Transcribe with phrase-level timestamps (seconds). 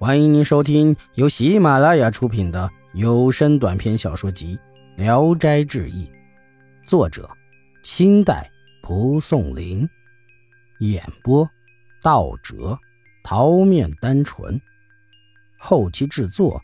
[0.00, 4.56] 欢迎您收听由喜马拉雅出品的有声短篇小说集
[4.96, 6.06] 《聊斋志异》，
[6.88, 7.28] 作者：
[7.82, 8.48] 清代
[8.80, 9.88] 蒲松龄，
[10.78, 11.50] 演播：
[12.00, 12.78] 道哲、
[13.24, 14.60] 桃面单纯，
[15.58, 16.62] 后期制作：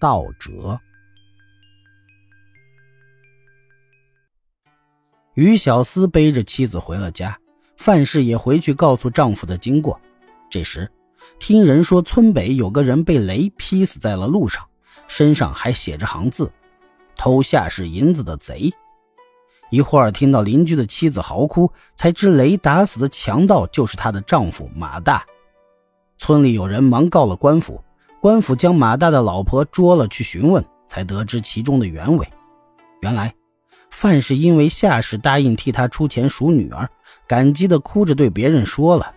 [0.00, 0.80] 道哲。
[5.34, 7.38] 于小思背着妻子回了家，
[7.76, 10.00] 范氏也回去告诉丈夫的经过。
[10.48, 10.90] 这时。
[11.38, 14.64] 听人说，村北有个人被雷劈死在了路上，
[15.06, 16.50] 身上还写着行字
[17.16, 18.72] ：“偷下士银子的贼。”
[19.70, 25.24] 一会儿听到邻居的妻子嚎哭，才知雷打死的强盗就是她的丈夫马大。
[26.18, 27.82] 村里有人忙告了官府，
[28.20, 32.28] 官府将马大的老婆捉了去询问，才得知其中的原委。
[33.02, 33.34] 原来，
[33.90, 36.88] 范氏因为夏氏答应替他出钱赎女儿，
[37.26, 39.12] 感激的哭着对别人说了。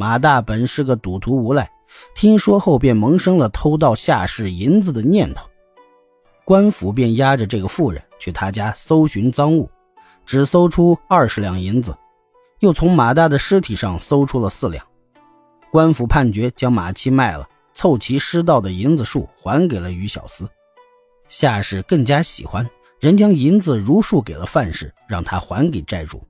[0.00, 1.70] 马大本是个赌徒无赖，
[2.14, 5.46] 听说后便萌生了偷盗夏氏银子的念头。
[6.42, 9.68] 官府便押着这个妇人去他家搜寻赃物，
[10.24, 11.94] 只搜出二十两银子，
[12.60, 14.82] 又从马大的尸体上搜出了四两。
[15.70, 20.48] 官府判决将马七卖了，凑齐失盗的银子数还给了于小司。
[21.28, 22.66] 夏氏更加喜欢，
[23.00, 26.26] 人将银子如数给了范氏，让他还给债主。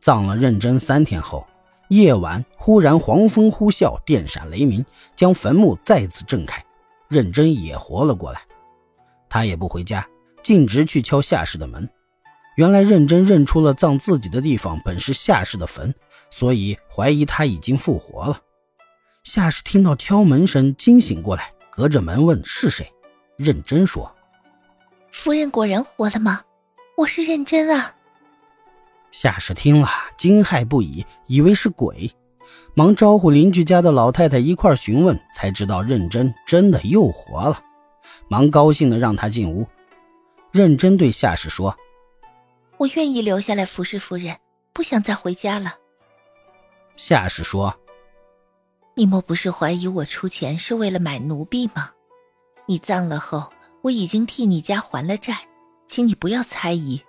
[0.00, 1.46] 葬了认真三天后。
[1.88, 4.84] 夜晚忽然黄风呼啸，电闪雷鸣，
[5.14, 6.64] 将坟墓再次震开。
[7.08, 8.42] 认真也活了过来，
[9.28, 10.06] 他也不回家，
[10.42, 11.88] 径直去敲夏氏的门。
[12.56, 15.94] 原来认真认出了葬自己的地方本是夏氏的坟，
[16.30, 18.40] 所以怀疑他已经复活了。
[19.22, 22.90] 夏氏听到敲门声，惊醒过来，隔着门问是谁。
[23.36, 24.12] 认真说
[25.12, 26.42] ：“夫人果然活了吗？
[26.96, 27.94] 我是认真啊。”
[29.18, 32.12] 夏氏听了，惊骇不已，以为是鬼，
[32.74, 37.58] 忙招呼邻居家的老太太一块询问，才知道认真真的又活了，
[38.28, 39.66] 忙高兴的让他进屋。
[40.52, 41.74] 认真对夏氏说
[42.76, 44.36] ：“我愿意留下来服侍夫人，
[44.74, 45.72] 不想再回家了。”
[46.98, 47.74] 夏氏说
[48.94, 51.90] ：“你莫不是怀疑我出钱是为了买奴婢吗？
[52.66, 55.38] 你葬了后，我已经替你家还了债，
[55.86, 57.00] 请你不要猜疑。”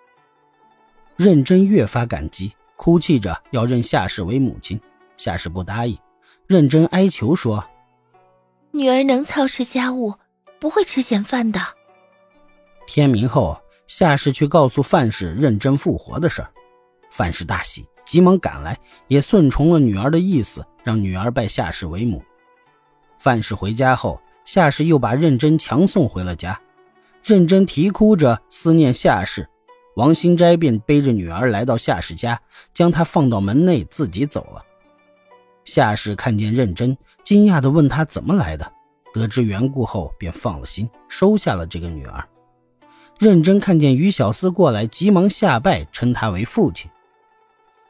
[1.18, 4.80] 认真越发感激，哭泣着要认夏氏为母亲。
[5.18, 5.98] 夏氏不答应，
[6.46, 7.66] 认真哀求说
[8.70, 10.14] ：“女儿能操持家务，
[10.60, 11.60] 不会吃闲饭的。”
[12.86, 16.52] 天明后，夏氏去告诉范氏认真复活的事儿，
[17.10, 22.24] 范氏大喜，急忙赶来，也顺从了女儿的意思，让女儿拜夏氏为母。
[23.18, 26.62] 范氏回家后，夏氏又把认真强送回了家，
[27.24, 29.50] 认真啼哭着思念夏氏。
[29.98, 32.40] 王新斋便背着女儿来到夏氏家，
[32.72, 34.64] 将她放到门内，自己走了。
[35.66, 38.72] 夏氏看见认真，惊讶地问他怎么来的。
[39.12, 42.24] 得知缘故后，便放了心，收下了这个女儿。
[43.18, 46.92] 认真看见于小思过来，急忙下拜，称他为父亲。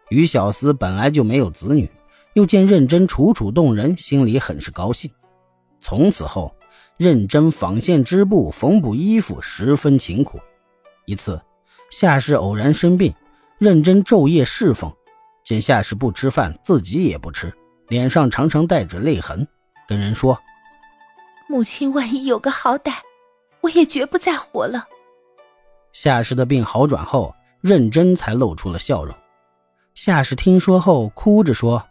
[0.07, 1.91] 于小思本来就没有子女，
[2.35, 5.12] 又见认真楚楚动人，心里很是高兴。
[5.78, 6.56] 从此后，
[6.96, 10.40] 认真纺线织布、缝补衣服，十分勤苦。
[11.06, 11.41] 一次。
[11.90, 13.14] 夏氏偶然生病，
[13.58, 14.94] 认真昼夜侍奉，
[15.44, 17.53] 见夏氏不吃饭，自己也不吃，
[17.88, 19.48] 脸上常常带着泪痕，
[19.88, 20.38] 跟人说
[21.47, 22.96] ：“母亲万一有个好歹，
[23.62, 24.86] 我也绝不再活了。”
[25.94, 29.16] 夏氏的病好转后，认真才露出了笑容。
[29.96, 31.88] 夏氏听说后，哭着说：“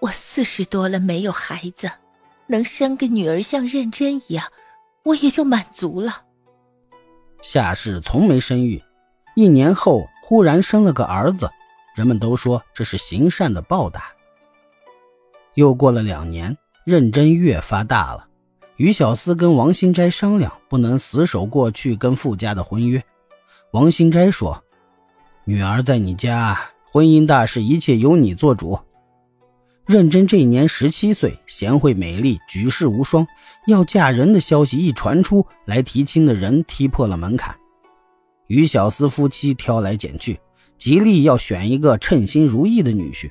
[0.00, 1.90] 我四十多了，没有孩子，
[2.46, 4.50] 能生个女儿像认真一样，
[5.04, 6.22] 我也就满足了。”
[7.42, 8.82] 夏氏从没生育，
[9.34, 11.50] 一年后忽然生了个儿子，
[11.94, 14.04] 人们都说这是行善的报答。
[15.54, 18.26] 又过了两年，认真越发大了，
[18.76, 23.02] 于小思跟王新斋商量，不能死守过去跟傅家的婚约。
[23.72, 24.62] 王新斋说
[25.44, 28.78] ：“女儿在你家，婚姻大事一切由你做主。”
[29.88, 33.26] 认真这一年十七岁，贤惠美丽，举世无双。
[33.66, 37.56] 要嫁人的消息一传出来，提亲的人踢破了门槛。
[38.48, 40.38] 于小思夫妻挑来拣去，
[40.76, 43.30] 极力要选一个称心如意的女婿。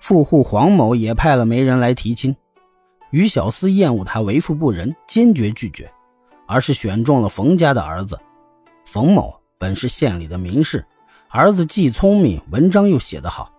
[0.00, 2.34] 富户黄某也派了媒人来提亲。
[3.12, 5.88] 于小思厌恶他为富不仁，坚决拒绝，
[6.48, 8.18] 而是选中了冯家的儿子。
[8.84, 10.84] 冯某本是县里的名士，
[11.28, 13.52] 儿子既聪明，文章又写得好。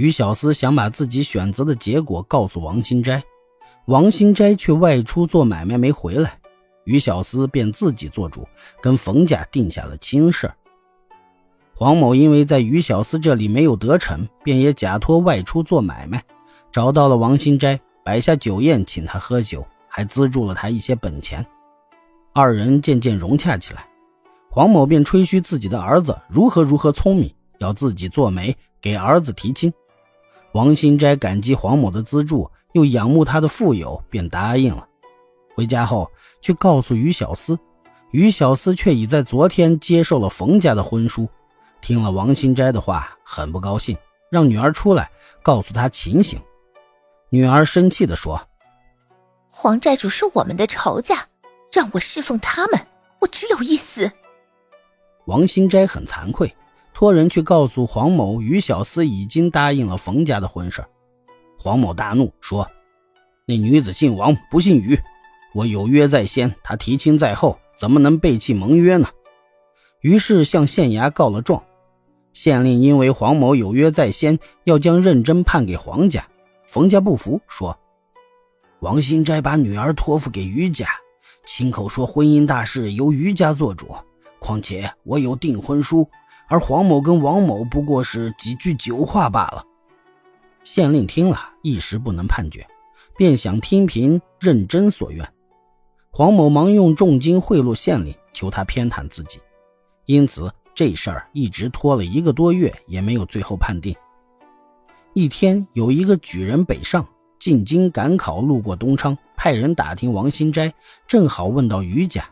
[0.00, 3.22] 于小思想把自己选择的结果告诉王新斋，
[3.84, 6.38] 王新斋却外出做买卖没回来，
[6.84, 8.48] 于小思便自己做主，
[8.80, 10.50] 跟冯家定下了亲事。
[11.74, 16.24] 黄某因为在于小思这里没有得逞，便也假托外出做买卖，
[16.72, 21.44] 找到了王新斋，摆下酒宴请他喝酒，还资助了他一些本钱。
[22.32, 23.86] 二人渐渐融洽起来，
[24.48, 29.70] 黄某便吹嘘自己的儿子如何如何聪明，要自己做媒给儿子提亲。
[30.52, 34.86] 王新斋感激黄某的资助，又仰慕他的富有，便答应了。
[35.54, 36.10] 回家后，
[36.40, 37.58] 却告诉于小思，
[38.10, 41.28] 于小思却已在昨天接受了冯家的婚书。
[41.80, 43.96] 听了王新斋的话，很不高兴，
[44.30, 45.10] 让女儿出来
[45.42, 46.40] 告诉他情形。
[47.28, 48.40] 女儿生气地说
[49.48, 51.28] ：“黄寨主是我们的仇家，
[51.72, 52.86] 让我侍奉他们，
[53.20, 54.10] 我只有一死。”
[55.26, 56.52] 王新斋很惭愧。
[57.00, 60.84] 托人去告诉黄某，于小思已经答应了冯家的婚事。
[61.58, 62.70] 黄某大怒，说
[63.48, 65.00] ：“那女子姓王，不姓于，
[65.54, 69.08] 我有约在先，她提亲在后，怎么能背弃盟约呢？”
[70.02, 71.62] 于是向县衙告了状。
[72.34, 76.28] 县令因为黄某有约在先，要将认真判给黄家。
[76.66, 77.74] 冯家不服，说
[78.80, 80.86] ：“王新斋把女儿托付给于家，
[81.46, 83.88] 亲口说婚姻大事由于家做主，
[84.38, 86.06] 况且我有订婚书。”
[86.50, 89.64] 而黄某跟王某不过是几句酒话罢了。
[90.64, 92.66] 县令听了一时不能判决，
[93.16, 95.26] 便想听凭认真所愿。
[96.10, 99.38] 黄某忙用重金贿赂县令，求他偏袒自己。
[100.06, 103.94] 因此这事儿一直拖了一个多月，也没有最后判定。
[105.14, 107.06] 一天，有一个举人北上
[107.38, 110.74] 进京赶考，路过东昌，派人打听王新斋，
[111.06, 112.28] 正好问到于家。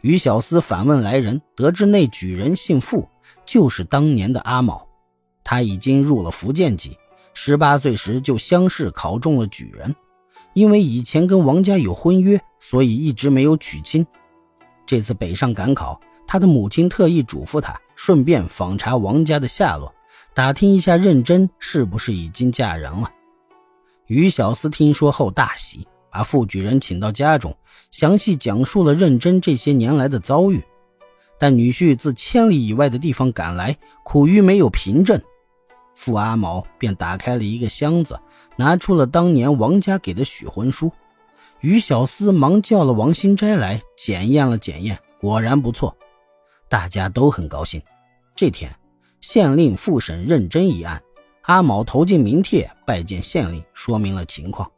[0.00, 3.08] 于小司反问来人，得知那举人姓傅。
[3.46, 4.86] 就是当年的阿卯，
[5.44, 6.98] 他已经入了福建籍，
[7.32, 9.94] 十八岁时就乡试考中了举人。
[10.52, 14.06] 因为以前跟王家有婚约，所以一直没有娶亲。
[14.86, 19.94] 这次北上赶考，他的母亲特意嘱咐他，顺便访查王家的下落，
[20.34, 23.10] 打听一下认真是不是已经嫁人了。
[24.06, 27.54] 于小司听说后大喜，把傅举人请到家中，
[27.90, 30.64] 详细讲述了认真这些年来的遭遇。
[31.38, 35.20] 但女婿自千里以外的地方赶来，苦于没有凭证，
[35.94, 38.18] 傅阿毛便打开了一个箱子，
[38.56, 40.90] 拿出了当年王家给的许婚书。
[41.60, 45.96] 于小司忙叫了王新斋来检验了检验，果然不错，
[46.68, 47.82] 大家都很高兴。
[48.34, 48.70] 这天，
[49.20, 51.02] 县令复审认真一案，
[51.42, 54.70] 阿毛投进名帖拜见县令，说明了情况，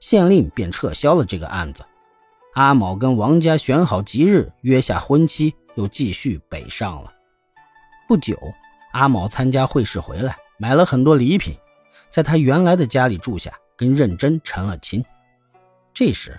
[0.00, 1.84] 县令便撤销了这个案子。
[2.54, 5.54] 阿毛跟王家选好吉日，约下婚期。
[5.76, 7.12] 又继续北上了。
[8.06, 8.38] 不久，
[8.92, 11.52] 阿某参加会试回来，买了很多礼品，
[12.08, 15.04] 在他原来的家里住下，跟认真成了亲。
[15.92, 16.38] 这时，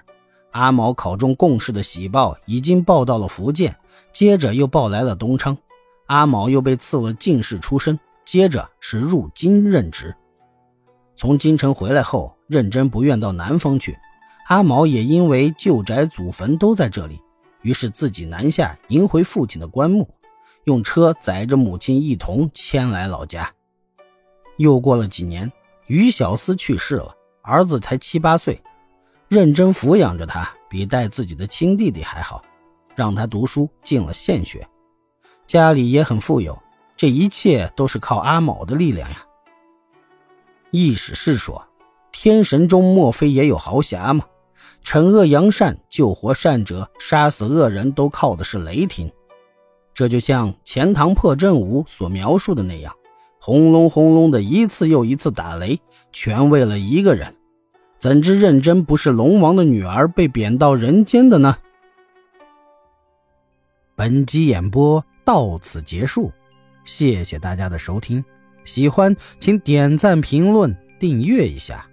[0.52, 3.76] 阿某考中贡士的喜报已经报到了福建，
[4.14, 5.58] 接着又报来了东昌，
[6.06, 10.16] 阿某又被赐了进士出身，接着是入京任职。
[11.14, 13.98] 从京城回来后，认真不愿到南方去，
[14.46, 17.20] 阿毛也因为旧宅祖坟都在这里。
[17.62, 20.08] 于是自己南下迎回父亲的棺木，
[20.66, 23.52] 用车载着母亲一同迁来老家。
[24.58, 25.52] 又过了几年，
[25.88, 28.62] 于小思去世了，儿子才七八岁，
[29.28, 32.44] 认真抚养着他，比带自己的亲弟弟还好，
[32.96, 34.68] 让他读书进了县学，
[35.48, 36.56] 家里也很富有。
[36.96, 39.26] 这一切都是靠阿毛的力量呀。
[40.70, 41.68] 意史是说，
[42.12, 44.24] 天神中莫非也有豪侠吗？
[44.84, 49.12] 惩恶扬善，救活善者，杀死恶人都靠的是雷霆。
[49.94, 52.94] 这就像钱塘破阵舞所描述的那样，
[53.40, 55.80] 轰隆轰隆的一次又一次打雷，
[56.12, 57.34] 全为了一个人。
[57.98, 61.58] 怎知认真不是龙王的女儿，被贬到人间的呢？
[63.96, 66.30] 本集演播到此结束，
[66.84, 68.24] 谢谢大家的收听。
[68.66, 71.88] 喜欢请点赞、评论、订阅一下。